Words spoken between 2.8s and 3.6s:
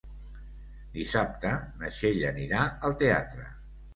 al teatre.